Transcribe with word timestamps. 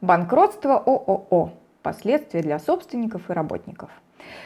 Банкротство 0.00 0.76
ООО. 0.76 1.50
Последствия 1.82 2.40
для 2.40 2.60
собственников 2.60 3.30
и 3.30 3.32
работников. 3.32 3.90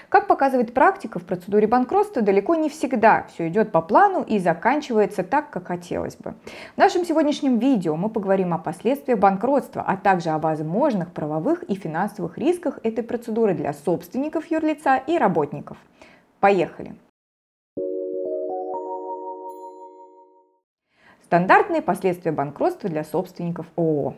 Как 0.09 0.27
показывает 0.27 0.73
практика, 0.73 1.19
в 1.19 1.27
процедуре 1.27 1.67
банкротства 1.67 2.23
далеко 2.23 2.55
не 2.55 2.71
всегда 2.71 3.27
все 3.29 3.49
идет 3.49 3.71
по 3.71 3.83
плану 3.83 4.23
и 4.23 4.39
заканчивается 4.39 5.23
так, 5.23 5.51
как 5.51 5.67
хотелось 5.67 6.17
бы. 6.17 6.37
В 6.75 6.79
нашем 6.79 7.05
сегодняшнем 7.05 7.59
видео 7.59 7.97
мы 7.97 8.09
поговорим 8.09 8.55
о 8.55 8.59
последствиях 8.59 9.19
банкротства, 9.19 9.85
а 9.87 9.99
также 9.99 10.31
о 10.31 10.39
возможных 10.39 11.13
правовых 11.13 11.65
и 11.65 11.75
финансовых 11.75 12.39
рисках 12.39 12.79
этой 12.83 13.05
процедуры 13.05 13.53
для 13.53 13.75
собственников 13.75 14.51
юрлица 14.51 15.03
и 15.07 15.19
работников. 15.19 15.77
Поехали! 16.41 16.97
Стандартные 21.25 21.83
последствия 21.83 22.33
банкротства 22.33 22.89
для 22.89 23.05
собственников 23.05 23.67
ООО. 23.77 24.15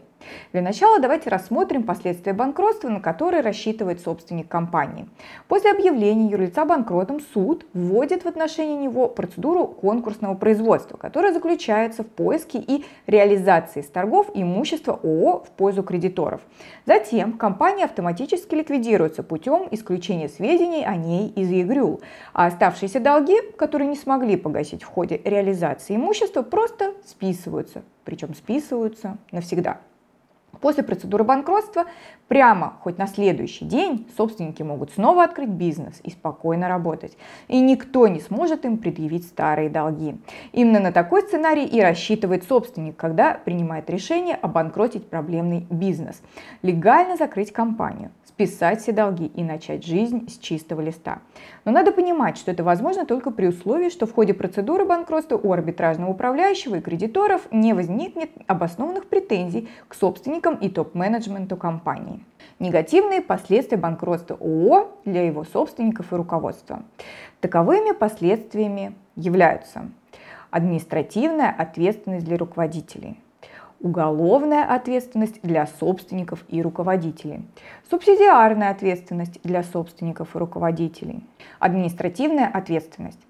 Для 0.52 0.62
начала 0.62 1.00
давайте 1.00 1.30
рассмотрим 1.30 1.82
последствия 1.82 2.32
банкротства, 2.32 2.88
на 2.88 3.00
которые 3.00 3.42
рассчитывает 3.42 4.00
собственник 4.00 4.48
компании. 4.48 5.08
После 5.48 5.70
объявления 5.70 6.30
юрлица 6.30 6.64
банкротом 6.64 7.20
суд 7.32 7.66
вводит 7.72 8.24
в 8.24 8.28
отношении 8.28 8.76
него 8.76 9.08
процедуру 9.08 9.66
конкурсного 9.66 10.34
производства, 10.34 10.96
которая 10.96 11.32
заключается 11.32 12.02
в 12.02 12.06
поиске 12.06 12.58
и 12.58 12.84
реализации 13.06 13.80
с 13.80 13.86
торгов 13.86 14.30
имущества 14.34 15.00
ООО 15.02 15.44
в 15.44 15.50
пользу 15.50 15.82
кредиторов. 15.82 16.40
Затем 16.86 17.32
компания 17.32 17.84
автоматически 17.84 18.54
ликвидируется 18.54 19.22
путем 19.22 19.68
исключения 19.70 20.28
сведений 20.28 20.84
о 20.84 20.96
ней 20.96 21.28
из 21.28 21.50
ЕГРЮЛ, 21.50 22.00
а 22.32 22.46
оставшиеся 22.46 23.00
долги, 23.00 23.36
которые 23.56 23.88
не 23.88 23.96
смогли 23.96 24.36
погасить 24.36 24.82
в 24.82 24.86
ходе 24.86 25.20
реализации 25.24 25.96
имущества, 25.96 26.42
просто 26.42 26.92
списываются, 27.06 27.82
причем 28.04 28.34
списываются 28.34 29.18
навсегда. 29.32 29.78
После 30.60 30.82
процедуры 30.82 31.24
банкротства 31.24 31.84
прямо 32.28 32.78
хоть 32.80 32.98
на 32.98 33.06
следующий 33.06 33.64
день 33.64 34.06
собственники 34.16 34.62
могут 34.62 34.92
снова 34.92 35.24
открыть 35.24 35.50
бизнес 35.50 36.00
и 36.02 36.10
спокойно 36.10 36.68
работать. 36.68 37.16
И 37.48 37.60
никто 37.60 38.08
не 38.08 38.20
сможет 38.20 38.64
им 38.64 38.78
предъявить 38.78 39.26
старые 39.26 39.68
долги. 39.70 40.16
Именно 40.52 40.80
на 40.80 40.92
такой 40.92 41.22
сценарий 41.22 41.64
и 41.64 41.80
рассчитывает 41.80 42.44
собственник, 42.44 42.96
когда 42.96 43.34
принимает 43.34 43.90
решение 43.90 44.36
обанкротить 44.36 45.08
проблемный 45.08 45.66
бизнес. 45.70 46.22
Легально 46.62 47.16
закрыть 47.16 47.52
компанию 47.52 48.10
списать 48.34 48.82
все 48.82 48.90
долги 48.90 49.26
и 49.26 49.44
начать 49.44 49.84
жизнь 49.86 50.28
с 50.28 50.38
чистого 50.38 50.80
листа. 50.80 51.20
Но 51.64 51.70
надо 51.70 51.92
понимать, 51.92 52.36
что 52.36 52.50
это 52.50 52.64
возможно 52.64 53.06
только 53.06 53.30
при 53.30 53.46
условии, 53.46 53.90
что 53.90 54.06
в 54.06 54.12
ходе 54.12 54.34
процедуры 54.34 54.84
банкротства 54.84 55.38
у 55.40 55.52
арбитражного 55.52 56.10
управляющего 56.10 56.76
и 56.76 56.80
кредиторов 56.80 57.42
не 57.52 57.72
возникнет 57.74 58.30
обоснованных 58.48 59.06
претензий 59.06 59.68
к 59.86 59.94
собственникам 60.44 60.56
и 60.56 60.68
топ-менеджменту 60.68 61.56
компании. 61.56 62.20
Негативные 62.58 63.20
последствия 63.20 63.78
банкротства 63.78 64.36
ООО 64.36 64.90
для 65.04 65.26
его 65.26 65.44
собственников 65.44 66.12
и 66.12 66.16
руководства. 66.16 66.82
Таковыми 67.40 67.92
последствиями 67.92 68.94
являются 69.16 69.88
административная 70.50 71.50
ответственность 71.50 72.26
для 72.26 72.36
руководителей, 72.36 73.18
уголовная 73.80 74.64
ответственность 74.64 75.40
для 75.42 75.66
собственников 75.66 76.44
и 76.48 76.62
руководителей, 76.62 77.42
субсидиарная 77.90 78.70
ответственность 78.70 79.40
для 79.42 79.62
собственников 79.62 80.36
и 80.36 80.38
руководителей, 80.38 81.24
административная 81.58 82.46
ответственность. 82.46 83.20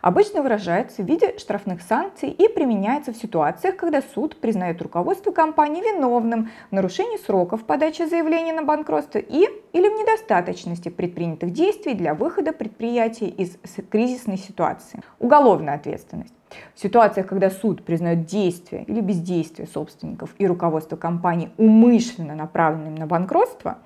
Обычно 0.00 0.42
выражается 0.42 1.02
в 1.02 1.06
виде 1.06 1.38
штрафных 1.38 1.82
санкций 1.82 2.30
и 2.30 2.48
применяется 2.48 3.12
в 3.12 3.16
ситуациях, 3.16 3.76
когда 3.76 4.02
суд 4.14 4.36
признает 4.36 4.82
руководство 4.82 5.32
компании 5.32 5.82
виновным 5.82 6.50
в 6.70 6.74
нарушении 6.74 7.16
сроков 7.18 7.64
подачи 7.64 8.06
заявления 8.06 8.52
на 8.52 8.62
банкротство 8.62 9.18
и 9.18 9.48
или 9.72 9.88
в 9.88 9.98
недостаточности 9.98 10.88
предпринятых 10.88 11.52
действий 11.52 11.94
для 11.94 12.14
выхода 12.14 12.52
предприятия 12.52 13.28
из 13.28 13.56
кризисной 13.90 14.38
ситуации. 14.38 15.00
Уголовная 15.18 15.74
ответственность. 15.74 16.34
В 16.74 16.80
ситуациях, 16.80 17.26
когда 17.26 17.50
суд 17.50 17.84
признает 17.84 18.26
действия 18.26 18.84
или 18.84 19.00
бездействие 19.00 19.66
собственников 19.66 20.34
и 20.38 20.46
руководства 20.46 20.96
компании 20.96 21.50
умышленно 21.56 22.34
направленным 22.34 22.94
на 22.94 23.06
банкротство, 23.06 23.78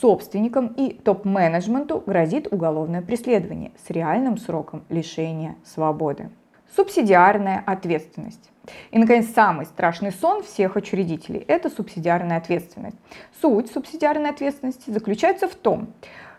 собственникам 0.00 0.68
и 0.68 0.92
топ-менеджменту 0.92 2.02
грозит 2.04 2.48
уголовное 2.50 3.02
преследование 3.02 3.72
с 3.86 3.90
реальным 3.90 4.38
сроком 4.38 4.82
лишения 4.88 5.35
свободы. 5.64 6.30
Субсидиарная 6.74 7.62
ответственность. 7.64 8.50
И, 8.90 8.98
наконец, 8.98 9.28
самый 9.32 9.66
страшный 9.66 10.12
сон 10.12 10.42
всех 10.42 10.76
учредителей– 10.76 11.44
это 11.48 11.70
субсидиарная 11.70 12.38
ответственность. 12.38 12.96
Суть 13.40 13.70
субсидиарной 13.70 14.30
ответственности 14.30 14.90
заключается 14.90 15.48
в 15.48 15.54
том, 15.54 15.88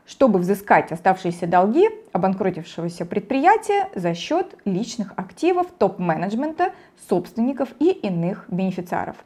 чтобы 0.07 0.40
взыскать 0.40 0.91
оставшиеся 0.91 1.47
долги 1.47 1.90
обанкротившегося 2.13 3.06
предприятия 3.06 3.90
за 3.94 4.16
счет 4.16 4.56
личных 4.66 5.13
активов 5.18 5.68
топ-менеджмента, 5.78 6.72
собственников 7.09 7.69
и 7.79 7.91
иных 7.91 8.46
бенефициаров. 8.47 9.17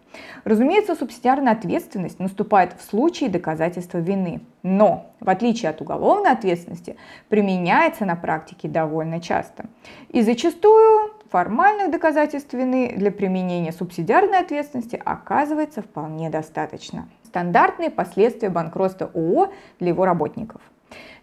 Разумеется, 0.43 0.95
субсидиарная 0.95 1.53
ответственность 1.53 2.19
наступает 2.19 2.73
в 2.77 2.83
случае 2.83 3.29
доказательства 3.29 3.99
вины, 3.99 4.41
но, 4.63 5.11
в 5.19 5.29
отличие 5.29 5.69
от 5.69 5.81
уголовной 5.81 6.31
ответственности, 6.31 6.97
применяется 7.29 8.05
на 8.05 8.15
практике 8.15 8.67
довольно 8.67 9.21
часто. 9.21 9.65
И 10.09 10.21
зачастую 10.21 11.11
формальных 11.29 11.91
доказательств 11.91 12.53
вины 12.53 12.93
для 12.97 13.11
применения 13.11 13.71
субсидиарной 13.71 14.39
ответственности 14.39 15.01
оказывается 15.03 15.81
вполне 15.81 16.29
достаточно 16.29 17.07
стандартные 17.31 17.89
последствия 17.89 18.49
банкротства 18.49 19.09
ООО 19.13 19.53
для 19.79 19.89
его 19.89 20.03
работников. 20.03 20.61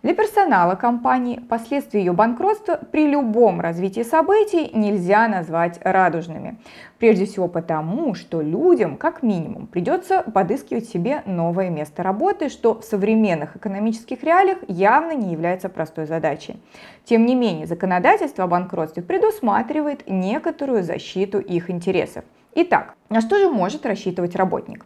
Для 0.02 0.14
персонала 0.14 0.74
компании 0.74 1.38
последствия 1.38 2.00
ее 2.00 2.12
банкротства 2.12 2.78
при 2.90 3.06
любом 3.06 3.60
развитии 3.60 4.02
событий 4.02 4.70
нельзя 4.72 5.28
назвать 5.28 5.80
радужными. 5.82 6.56
Прежде 6.98 7.26
всего 7.26 7.46
потому, 7.46 8.14
что 8.14 8.40
людям, 8.40 8.96
как 8.96 9.22
минимум, 9.22 9.66
придется 9.66 10.22
подыскивать 10.22 10.88
себе 10.88 11.22
новое 11.26 11.68
место 11.68 12.02
работы, 12.02 12.48
что 12.48 12.80
в 12.80 12.84
современных 12.84 13.56
экономических 13.56 14.22
реалиях 14.22 14.58
явно 14.66 15.12
не 15.12 15.30
является 15.32 15.68
простой 15.68 16.06
задачей. 16.06 16.62
Тем 17.04 17.26
не 17.26 17.34
менее, 17.34 17.66
законодательство 17.66 18.44
о 18.44 18.48
банкротстве 18.48 19.02
предусматривает 19.02 20.04
некоторую 20.08 20.84
защиту 20.84 21.38
их 21.38 21.68
интересов. 21.68 22.24
Итак, 22.60 22.96
на 23.08 23.20
что 23.20 23.38
же 23.38 23.48
может 23.48 23.86
рассчитывать 23.86 24.34
работник? 24.34 24.84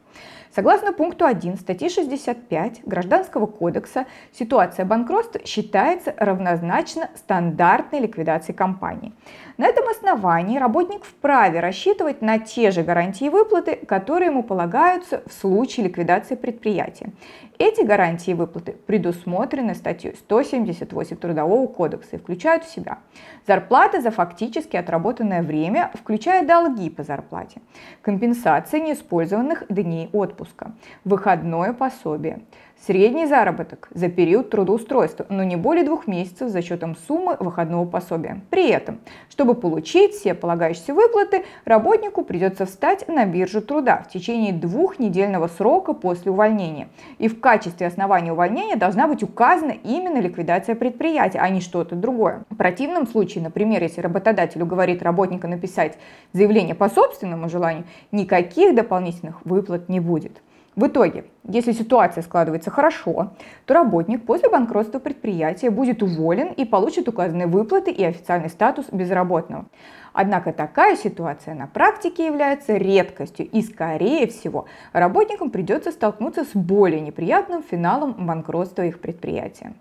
Согласно 0.54 0.92
пункту 0.92 1.24
1 1.24 1.56
статьи 1.56 1.88
65 1.88 2.82
Гражданского 2.84 3.46
кодекса, 3.46 4.04
ситуация 4.38 4.84
банкротства 4.84 5.40
считается 5.46 6.14
равнозначно 6.18 7.08
стандартной 7.16 8.00
ликвидации 8.00 8.52
компании. 8.52 9.14
На 9.56 9.66
этом 9.66 9.88
основании 9.88 10.58
работник 10.58 11.04
вправе 11.04 11.60
рассчитывать 11.60 12.20
на 12.20 12.38
те 12.38 12.70
же 12.70 12.82
гарантии 12.82 13.30
выплаты, 13.30 13.76
которые 13.76 14.28
ему 14.28 14.42
полагаются 14.42 15.22
в 15.24 15.32
случае 15.32 15.86
ликвидации 15.86 16.34
предприятия. 16.34 17.12
Эти 17.56 17.82
гарантии 17.82 18.32
выплаты 18.32 18.72
предусмотрены 18.72 19.74
статьей 19.74 20.14
178 20.14 21.16
Трудового 21.16 21.66
кодекса 21.66 22.16
и 22.16 22.18
включают 22.18 22.64
в 22.64 22.70
себя 22.70 22.98
зарплаты 23.46 24.02
за 24.02 24.10
фактически 24.10 24.76
отработанное 24.76 25.42
время, 25.42 25.90
включая 25.94 26.46
долги 26.46 26.90
по 26.90 27.04
зарплате, 27.04 27.61
компенсация 28.02 28.80
неиспользованных 28.80 29.64
дней 29.68 30.08
отпуска, 30.12 30.72
выходное 31.04 31.72
пособие, 31.72 32.40
Средний 32.84 33.26
заработок 33.26 33.88
за 33.94 34.08
период 34.08 34.50
трудоустройства, 34.50 35.24
но 35.28 35.44
не 35.44 35.54
более 35.54 35.84
двух 35.84 36.08
месяцев 36.08 36.48
за 36.48 36.62
счетом 36.62 36.96
суммы 37.06 37.36
выходного 37.38 37.84
пособия. 37.84 38.40
При 38.50 38.70
этом, 38.70 38.98
чтобы 39.30 39.54
получить 39.54 40.14
все 40.14 40.34
полагающиеся 40.34 40.92
выплаты, 40.92 41.44
работнику 41.64 42.24
придется 42.24 42.66
встать 42.66 43.06
на 43.06 43.24
биржу 43.24 43.62
труда 43.62 44.02
в 44.04 44.12
течение 44.12 44.52
двухнедельного 44.52 45.46
срока 45.46 45.92
после 45.92 46.32
увольнения. 46.32 46.88
И 47.18 47.28
в 47.28 47.38
качестве 47.38 47.86
основания 47.86 48.32
увольнения 48.32 48.74
должна 48.74 49.06
быть 49.06 49.22
указана 49.22 49.76
именно 49.84 50.18
ликвидация 50.18 50.74
предприятия, 50.74 51.38
а 51.38 51.48
не 51.50 51.60
что-то 51.60 51.94
другое. 51.94 52.42
В 52.50 52.56
противном 52.56 53.06
случае, 53.06 53.44
например, 53.44 53.80
если 53.80 54.00
работодатель 54.00 54.60
уговорит 54.60 55.04
работника 55.04 55.46
написать 55.46 55.98
заявление 56.32 56.74
по 56.74 56.88
собственному 56.88 57.48
желанию, 57.48 57.84
никаких 58.10 58.74
дополнительных 58.74 59.46
выплат 59.46 59.88
не 59.88 60.00
будет. 60.00 60.42
В 60.74 60.86
итоге, 60.86 61.26
если 61.46 61.72
ситуация 61.72 62.22
складывается 62.22 62.70
хорошо, 62.70 63.32
то 63.66 63.74
работник 63.74 64.24
после 64.24 64.48
банкротства 64.48 64.98
предприятия 64.98 65.68
будет 65.68 66.02
уволен 66.02 66.48
и 66.52 66.64
получит 66.64 67.08
указанные 67.08 67.46
выплаты 67.46 67.90
и 67.90 68.02
официальный 68.02 68.48
статус 68.48 68.86
безработного. 68.90 69.66
Однако 70.14 70.52
такая 70.54 70.96
ситуация 70.96 71.54
на 71.54 71.66
практике 71.66 72.24
является 72.24 72.76
редкостью 72.78 73.50
и, 73.50 73.60
скорее 73.60 74.26
всего, 74.26 74.64
работникам 74.94 75.50
придется 75.50 75.92
столкнуться 75.92 76.44
с 76.44 76.54
более 76.54 77.00
неприятным 77.00 77.62
финалом 77.62 78.26
банкротства 78.26 78.82
их 78.82 78.98
предприятия. 78.98 79.74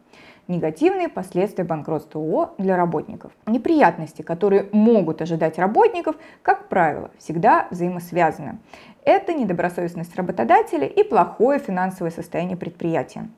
Негативные 0.52 1.08
последствия 1.08 1.64
банкротства 1.64 2.20
ООО 2.20 2.56
для 2.58 2.76
работников. 2.76 3.32
Неприятности, 3.48 4.22
которые 4.22 4.68
могут 4.74 5.22
ожидать 5.22 5.58
работников, 5.58 6.18
как 6.42 6.68
правило, 6.68 7.10
всегда 7.18 7.70
взаимосвязаны. 7.72 8.58
Это 9.06 9.34
недобросовестность 9.34 10.14
работодателя 10.18 10.86
и 10.86 11.04
плохое 11.04 11.58
финансовое 11.58 12.12
состояние 12.12 12.58
предприятия. 12.58 13.30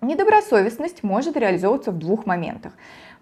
Недобросовестность 0.00 1.02
может 1.02 1.36
реализовываться 1.36 1.90
в 1.92 1.98
двух 1.98 2.24
моментах. 2.24 2.72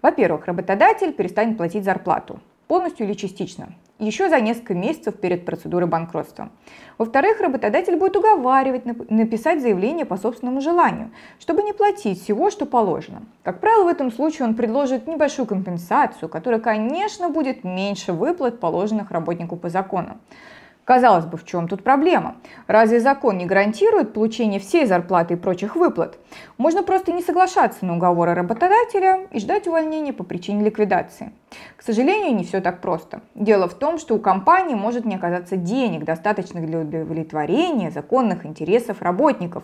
Во-первых, 0.01 0.45
работодатель 0.45 1.11
перестанет 1.11 1.57
платить 1.57 1.83
зарплату 1.83 2.39
полностью 2.69 3.07
или 3.07 3.15
частично, 3.15 3.69
еще 3.97 4.29
за 4.29 4.39
несколько 4.39 4.75
месяцев 4.75 5.19
перед 5.19 5.43
процедурой 5.43 5.89
банкротства. 5.89 6.51
Во-вторых, 6.99 7.41
работодатель 7.41 7.95
будет 7.95 8.15
уговаривать 8.15 8.85
написать 9.09 9.59
заявление 9.59 10.05
по 10.05 10.17
собственному 10.17 10.61
желанию, 10.61 11.09
чтобы 11.39 11.63
не 11.63 11.73
платить 11.73 12.21
всего, 12.21 12.51
что 12.51 12.67
положено. 12.67 13.23
Как 13.41 13.59
правило, 13.59 13.85
в 13.85 13.87
этом 13.87 14.11
случае 14.11 14.47
он 14.47 14.53
предложит 14.53 15.07
небольшую 15.07 15.47
компенсацию, 15.47 16.29
которая, 16.29 16.61
конечно, 16.61 17.29
будет 17.29 17.63
меньше 17.63 18.13
выплат, 18.13 18.59
положенных 18.59 19.09
работнику 19.09 19.55
по 19.55 19.69
закону. 19.69 20.19
Казалось 20.89 21.25
бы, 21.25 21.37
в 21.37 21.45
чем 21.45 21.67
тут 21.67 21.83
проблема? 21.83 22.37
Разве 22.65 22.99
закон 22.99 23.37
не 23.37 23.45
гарантирует 23.45 24.11
получение 24.11 24.59
всей 24.59 24.87
зарплаты 24.87 25.35
и 25.35 25.37
прочих 25.37 25.75
выплат? 25.75 26.17
Можно 26.57 26.81
просто 26.81 27.11
не 27.11 27.21
соглашаться 27.21 27.85
на 27.85 27.95
уговоры 27.95 28.33
работодателя 28.33 29.27
и 29.31 29.39
ждать 29.39 29.67
увольнения 29.67 30.13
по 30.13 30.23
причине 30.23 30.65
ликвидации. 30.65 31.31
К 31.77 31.83
сожалению, 31.83 32.35
не 32.35 32.43
все 32.43 32.59
так 32.59 32.81
просто. 32.81 33.21
Дело 33.35 33.67
в 33.67 33.75
том, 33.75 33.99
что 33.99 34.15
у 34.15 34.19
компании 34.19 34.75
может 34.75 35.05
не 35.05 35.15
оказаться 35.15 35.57
денег, 35.57 36.05
достаточных 36.05 36.65
для 36.65 36.79
удовлетворения 36.79 37.91
законных 37.91 38.45
интересов 38.45 39.01
работников. 39.01 39.63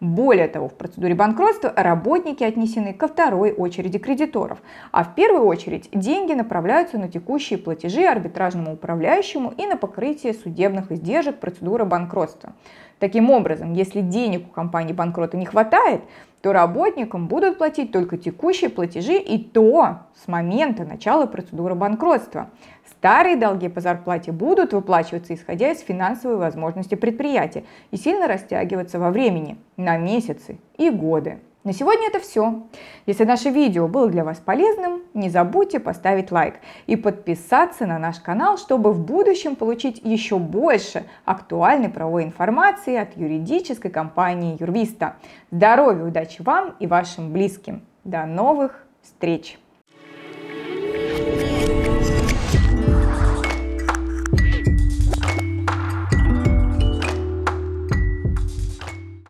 Более 0.00 0.46
того, 0.46 0.68
в 0.68 0.74
процедуре 0.74 1.14
банкротства 1.14 1.72
работники 1.74 2.44
отнесены 2.44 2.92
ко 2.92 3.08
второй 3.08 3.52
очереди 3.52 3.98
кредиторов, 3.98 4.58
а 4.92 5.04
в 5.04 5.14
первую 5.14 5.46
очередь 5.46 5.88
деньги 5.92 6.34
направляются 6.34 6.98
на 6.98 7.08
текущие 7.08 7.58
платежи 7.58 8.04
арбитражному 8.04 8.74
управляющему 8.74 9.54
и 9.56 9.66
на 9.66 9.76
покрытие 9.76 10.34
судебных 10.66 10.90
издержек 10.92 11.38
процедуры 11.38 11.84
банкротства. 11.84 12.52
Таким 12.98 13.30
образом, 13.30 13.74
если 13.74 14.00
денег 14.00 14.46
у 14.48 14.50
компании 14.50 14.92
банкрота 14.92 15.36
не 15.36 15.44
хватает, 15.44 16.00
то 16.40 16.52
работникам 16.52 17.28
будут 17.28 17.58
платить 17.58 17.92
только 17.92 18.16
текущие 18.16 18.70
платежи 18.70 19.18
и 19.18 19.38
то 19.38 19.98
с 20.24 20.28
момента 20.28 20.84
начала 20.84 21.26
процедуры 21.26 21.74
банкротства. 21.74 22.48
Старые 22.90 23.36
долги 23.36 23.68
по 23.68 23.80
зарплате 23.80 24.32
будут 24.32 24.72
выплачиваться 24.72 25.34
исходя 25.34 25.70
из 25.70 25.80
финансовой 25.80 26.36
возможности 26.36 26.94
предприятия 26.94 27.64
и 27.90 27.96
сильно 27.96 28.26
растягиваться 28.26 28.98
во 28.98 29.10
времени 29.10 29.58
на 29.76 29.98
месяцы 29.98 30.58
и 30.78 30.90
годы. 30.90 31.38
На 31.66 31.72
сегодня 31.72 32.06
это 32.06 32.20
все. 32.20 32.62
Если 33.06 33.24
наше 33.24 33.50
видео 33.50 33.88
было 33.88 34.08
для 34.08 34.22
вас 34.22 34.38
полезным, 34.38 35.02
не 35.14 35.28
забудьте 35.28 35.80
поставить 35.80 36.30
лайк 36.30 36.60
и 36.86 36.94
подписаться 36.94 37.86
на 37.86 37.98
наш 37.98 38.20
канал, 38.20 38.56
чтобы 38.56 38.92
в 38.92 39.04
будущем 39.04 39.56
получить 39.56 40.00
еще 40.04 40.38
больше 40.38 41.06
актуальной 41.24 41.88
правовой 41.88 42.22
информации 42.22 42.94
от 42.94 43.16
юридической 43.16 43.90
компании 43.90 44.56
Юрвиста. 44.60 45.16
Здоровья, 45.50 46.04
удачи 46.04 46.40
вам 46.40 46.76
и 46.78 46.86
вашим 46.86 47.32
близким. 47.32 47.82
До 48.04 48.26
новых 48.26 48.86
встреч! 49.02 49.58